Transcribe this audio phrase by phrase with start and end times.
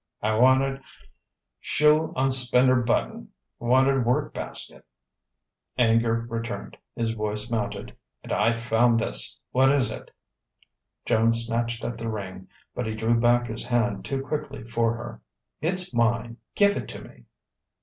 [0.23, 0.81] "I wanted
[1.59, 4.83] shew on s'pender button wanted work basket...."
[5.77, 9.39] Anger returned; his voice mounted: "And I found this!
[9.51, 10.09] What is it?"
[11.05, 15.21] Joan snatched at the ring, but he drew back his hand too quickly for her.
[15.61, 16.37] "It's mine.
[16.55, 17.25] Give it to me!"